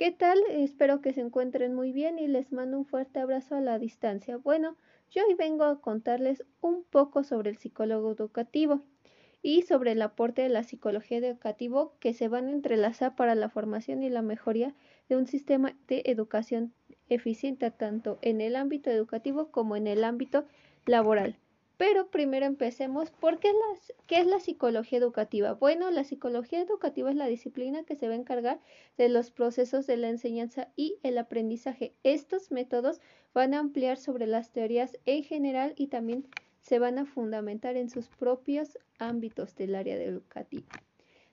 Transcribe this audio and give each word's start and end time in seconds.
¿Qué 0.00 0.12
tal? 0.12 0.38
Espero 0.48 1.02
que 1.02 1.12
se 1.12 1.20
encuentren 1.20 1.74
muy 1.74 1.92
bien 1.92 2.18
y 2.18 2.26
les 2.26 2.52
mando 2.52 2.78
un 2.78 2.86
fuerte 2.86 3.20
abrazo 3.20 3.56
a 3.56 3.60
la 3.60 3.78
distancia. 3.78 4.38
Bueno, 4.38 4.78
yo 5.10 5.22
hoy 5.28 5.34
vengo 5.34 5.64
a 5.64 5.82
contarles 5.82 6.42
un 6.62 6.84
poco 6.84 7.22
sobre 7.22 7.50
el 7.50 7.58
psicólogo 7.58 8.12
educativo 8.12 8.80
y 9.42 9.60
sobre 9.60 9.92
el 9.92 10.00
aporte 10.00 10.40
de 10.40 10.48
la 10.48 10.64
psicología 10.64 11.18
educativa 11.18 11.90
que 12.00 12.14
se 12.14 12.28
van 12.28 12.48
a 12.48 12.52
entrelazar 12.52 13.14
para 13.14 13.34
la 13.34 13.50
formación 13.50 14.02
y 14.02 14.08
la 14.08 14.22
mejoría 14.22 14.74
de 15.10 15.18
un 15.18 15.26
sistema 15.26 15.76
de 15.86 16.02
educación 16.06 16.72
eficiente 17.10 17.70
tanto 17.70 18.18
en 18.22 18.40
el 18.40 18.56
ámbito 18.56 18.88
educativo 18.88 19.50
como 19.50 19.76
en 19.76 19.86
el 19.86 20.04
ámbito 20.04 20.46
laboral. 20.86 21.36
Pero 21.80 22.10
primero 22.10 22.44
empecemos, 22.44 23.10
¿por 23.10 23.38
qué, 23.38 23.54
es 24.10 24.26
la 24.26 24.38
psicología 24.38 24.98
educativa? 24.98 25.54
Bueno, 25.54 25.90
la 25.90 26.04
psicología 26.04 26.60
educativa 26.60 27.08
es 27.08 27.16
la 27.16 27.26
disciplina 27.26 27.84
que 27.84 27.96
se 27.96 28.06
va 28.06 28.12
a 28.12 28.18
encargar 28.18 28.60
de 28.98 29.08
los 29.08 29.30
procesos 29.30 29.86
de 29.86 29.96
la 29.96 30.10
enseñanza 30.10 30.68
y 30.76 30.98
el 31.02 31.16
aprendizaje. 31.16 31.94
Estos 32.02 32.50
métodos 32.50 33.00
van 33.32 33.54
a 33.54 33.60
ampliar 33.60 33.96
sobre 33.96 34.26
las 34.26 34.52
teorías 34.52 34.98
en 35.06 35.24
general 35.24 35.72
y 35.74 35.86
también 35.86 36.26
se 36.60 36.78
van 36.78 36.98
a 36.98 37.06
fundamentar 37.06 37.78
en 37.78 37.88
sus 37.88 38.08
propios 38.08 38.76
ámbitos 38.98 39.54
del 39.54 39.74
área 39.74 39.96
educativa. 39.96 40.68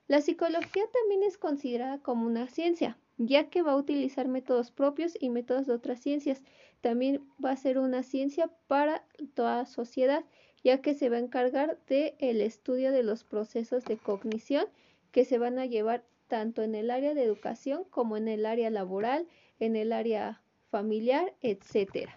La 0.07 0.21
psicología 0.21 0.84
también 0.93 1.23
es 1.23 1.38
considerada 1.38 1.99
como 1.99 2.26
una 2.26 2.48
ciencia, 2.48 2.98
ya 3.18 3.49
que 3.49 3.63
va 3.63 3.73
a 3.73 3.77
utilizar 3.77 4.29
métodos 4.29 4.71
propios 4.71 5.18
y 5.20 5.29
métodos 5.29 5.68
de 5.68 5.73
otras 5.73 5.99
ciencias. 5.99 6.41
También 6.79 7.27
va 7.43 7.52
a 7.52 7.57
ser 7.57 7.77
una 7.77 8.04
ciencia 8.04 8.49
para 8.68 9.04
toda 9.34 9.66
sociedad, 9.66 10.23
ya 10.67 10.81
que 10.81 10.95
se 10.95 11.07
va 11.07 11.16
a 11.16 11.21
encargar 11.21 11.80
del 11.88 12.13
el 12.20 12.41
estudio 12.41 12.91
de 12.91 13.02
los 13.02 13.23
procesos 13.23 13.85
de 13.85 13.95
cognición 13.95 14.66
que 15.13 15.23
se 15.23 15.38
van 15.38 15.59
a 15.59 15.66
llevar 15.66 16.03
tanto 16.27 16.62
en 16.62 16.76
el 16.76 16.91
área 16.91 17.13
de 17.13 17.23
educación 17.23 17.85
como 17.90 18.17
en 18.17 18.27
el 18.27 18.45
área 18.45 18.70
laboral, 18.70 19.30
en 19.62 19.77
el 19.77 19.93
área 19.93 20.41
familiar, 20.70 21.34
etc. 21.41 22.10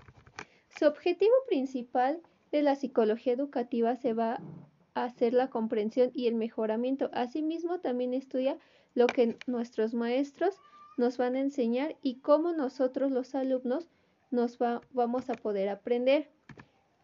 Su 0.76 0.86
objetivo 0.86 1.32
principal 1.46 2.20
de 2.50 2.62
la 2.62 2.74
psicología 2.74 3.34
educativa 3.34 3.94
se 3.94 4.14
va 4.14 4.40
a 4.94 5.04
hacer 5.04 5.32
la 5.32 5.48
comprensión 5.48 6.10
y 6.12 6.26
el 6.26 6.34
mejoramiento. 6.34 7.08
Asimismo, 7.12 7.78
también 7.78 8.14
estudia 8.14 8.58
lo 8.96 9.06
que 9.06 9.38
nuestros 9.46 9.94
maestros 9.94 10.56
nos 10.96 11.18
van 11.18 11.36
a 11.36 11.40
enseñar 11.40 11.94
y 12.02 12.16
cómo 12.16 12.52
nosotros 12.52 13.12
los 13.12 13.36
alumnos 13.36 13.88
nos 14.32 14.58
vamos 14.58 15.30
a 15.30 15.34
poder 15.34 15.68
aprender. 15.68 16.28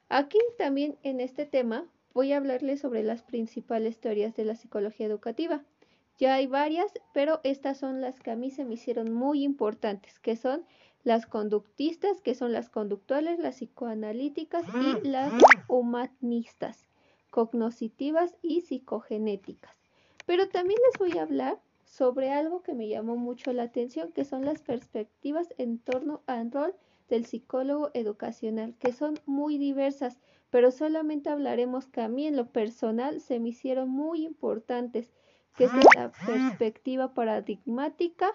Aquí 0.08 0.38
también 0.56 0.96
en 1.02 1.20
este 1.20 1.46
tema 1.46 1.84
voy 2.14 2.32
a 2.32 2.36
hablarles 2.36 2.80
sobre 2.80 3.02
las 3.02 3.22
principales 3.22 3.98
teorías 3.98 4.34
de 4.36 4.44
la 4.44 4.54
psicología 4.54 5.06
educativa. 5.06 5.64
Ya 6.18 6.34
hay 6.34 6.46
varias, 6.46 6.92
pero 7.12 7.40
estas 7.44 7.78
son 7.78 8.00
las 8.00 8.20
que 8.20 8.30
a 8.30 8.36
mí 8.36 8.50
se 8.50 8.64
me 8.64 8.74
hicieron 8.74 9.12
muy 9.12 9.42
importantes, 9.42 10.18
que 10.18 10.36
son 10.36 10.64
las 11.02 11.26
conductistas, 11.26 12.20
que 12.20 12.34
son 12.34 12.52
las 12.52 12.70
conductuales, 12.70 13.38
las 13.38 13.56
psicoanalíticas 13.56 14.64
y 14.74 15.06
las 15.06 15.32
humanistas, 15.68 16.88
cognoscitivas 17.30 18.36
y 18.42 18.62
psicogenéticas. 18.62 19.76
Pero 20.24 20.48
también 20.48 20.80
les 20.90 20.98
voy 20.98 21.18
a 21.18 21.22
hablar 21.22 21.60
sobre 21.84 22.30
algo 22.30 22.62
que 22.62 22.74
me 22.74 22.88
llamó 22.88 23.16
mucho 23.16 23.52
la 23.52 23.64
atención, 23.64 24.10
que 24.12 24.24
son 24.24 24.44
las 24.44 24.62
perspectivas 24.62 25.48
en 25.58 25.78
torno 25.78 26.22
al 26.26 26.50
rol 26.50 26.74
del 27.08 27.26
psicólogo 27.26 27.90
educacional, 27.94 28.74
que 28.78 28.92
son 28.92 29.18
muy 29.26 29.58
diversas, 29.58 30.18
pero 30.50 30.70
solamente 30.70 31.30
hablaremos 31.30 31.86
que 31.86 32.00
a 32.00 32.08
mí 32.08 32.26
en 32.26 32.36
lo 32.36 32.46
personal 32.46 33.20
se 33.20 33.40
me 33.40 33.50
hicieron 33.50 33.88
muy 33.88 34.24
importantes, 34.24 35.12
que 35.56 35.64
es 35.64 35.70
la 35.94 36.12
perspectiva 36.26 37.14
paradigmática, 37.14 38.32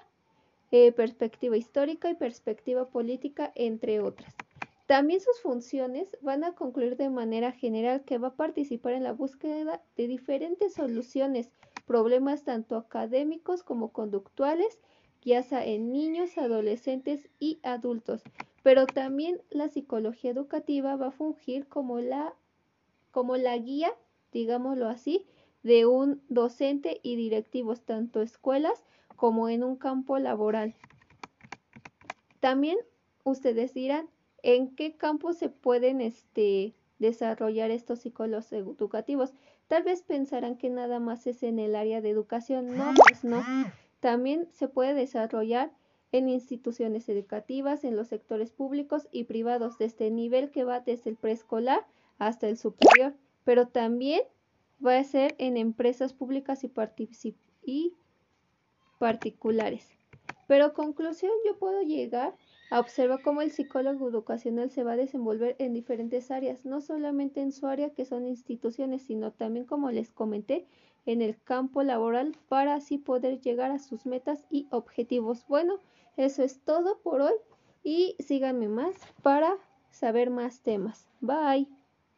eh, 0.71 0.91
perspectiva 0.91 1.57
histórica 1.57 2.09
y 2.09 2.15
perspectiva 2.15 2.89
política, 2.89 3.51
entre 3.55 3.99
otras. 3.99 4.35
También 4.87 5.21
sus 5.21 5.39
funciones 5.41 6.17
van 6.21 6.43
a 6.43 6.53
concluir 6.53 6.97
de 6.97 7.09
manera 7.09 7.51
general 7.51 8.03
que 8.03 8.17
va 8.17 8.29
a 8.29 8.35
participar 8.35 8.93
en 8.93 9.03
la 9.03 9.13
búsqueda 9.13 9.81
de 9.95 10.07
diferentes 10.07 10.73
soluciones, 10.73 11.49
problemas 11.85 12.43
tanto 12.43 12.75
académicos 12.75 13.63
como 13.63 13.93
conductuales, 13.93 14.79
ya 15.21 15.43
sea 15.43 15.65
en 15.65 15.91
niños, 15.91 16.37
adolescentes 16.37 17.29
y 17.39 17.59
adultos, 17.63 18.23
pero 18.63 18.85
también 18.85 19.41
la 19.49 19.69
psicología 19.69 20.31
educativa 20.31 20.95
va 20.95 21.07
a 21.07 21.11
fungir 21.11 21.67
como 21.67 21.99
la, 21.99 22.33
como 23.11 23.37
la 23.37 23.57
guía, 23.57 23.93
digámoslo 24.31 24.87
así, 24.87 25.25
de 25.63 25.85
un 25.85 26.21
docente 26.29 26.99
y 27.03 27.15
directivos, 27.15 27.81
tanto 27.81 28.21
escuelas 28.21 28.83
como 29.15 29.49
en 29.49 29.63
un 29.63 29.75
campo 29.75 30.17
laboral. 30.17 30.75
También 32.39 32.77
ustedes 33.23 33.73
dirán, 33.73 34.09
¿en 34.41 34.75
qué 34.75 34.95
campo 34.95 35.33
se 35.33 35.49
pueden 35.49 36.01
este, 36.01 36.73
desarrollar 36.99 37.69
estos 37.71 37.99
psicólogos 37.99 38.51
educativos? 38.51 39.33
Tal 39.67 39.83
vez 39.83 40.01
pensarán 40.01 40.57
que 40.57 40.69
nada 40.69 40.99
más 40.99 41.27
es 41.27 41.43
en 41.43 41.59
el 41.59 41.75
área 41.75 42.01
de 42.01 42.09
educación. 42.09 42.75
No, 42.75 42.91
pues 43.07 43.23
no. 43.23 43.43
También 43.99 44.47
se 44.51 44.67
puede 44.67 44.93
desarrollar 44.95 45.71
en 46.11 46.29
instituciones 46.29 47.07
educativas, 47.09 47.83
en 47.83 47.95
los 47.95 48.07
sectores 48.07 48.51
públicos 48.51 49.07
y 49.11 49.23
privados, 49.25 49.77
desde 49.77 50.07
el 50.07 50.15
nivel 50.15 50.51
que 50.51 50.63
va 50.63 50.81
desde 50.81 51.09
el 51.09 51.15
preescolar 51.15 51.85
hasta 52.19 52.47
el 52.47 52.57
superior, 52.57 53.13
pero 53.43 53.67
también 53.67 54.21
va 54.85 54.97
a 54.97 55.03
ser 55.03 55.35
en 55.37 55.57
empresas 55.57 56.13
públicas 56.13 56.63
y, 56.63 57.93
particulares. 58.99 59.87
Pero 60.47 60.73
conclusión, 60.73 61.31
yo 61.45 61.57
puedo 61.57 61.81
llegar 61.81 62.35
a 62.69 62.79
observar 62.79 63.21
cómo 63.23 63.41
el 63.41 63.51
psicólogo 63.51 64.09
educacional 64.09 64.69
se 64.69 64.83
va 64.83 64.93
a 64.93 64.97
desenvolver 64.97 65.55
en 65.59 65.73
diferentes 65.73 66.29
áreas, 66.29 66.65
no 66.65 66.81
solamente 66.81 67.41
en 67.41 67.51
su 67.51 67.67
área 67.67 67.91
que 67.91 68.05
son 68.05 68.27
instituciones, 68.27 69.01
sino 69.03 69.31
también, 69.31 69.65
como 69.65 69.91
les 69.91 70.11
comenté, 70.11 70.65
en 71.05 71.21
el 71.21 71.41
campo 71.41 71.83
laboral 71.83 72.35
para 72.47 72.75
así 72.75 72.97
poder 72.97 73.39
llegar 73.41 73.71
a 73.71 73.79
sus 73.79 74.05
metas 74.05 74.45
y 74.51 74.67
objetivos. 74.69 75.45
Bueno, 75.47 75.79
eso 76.17 76.43
es 76.43 76.63
todo 76.63 76.99
por 77.01 77.21
hoy 77.21 77.35
y 77.83 78.15
síganme 78.19 78.67
más 78.67 78.95
para 79.21 79.57
saber 79.89 80.29
más 80.29 80.61
temas. 80.61 81.07
Bye. 81.19 81.80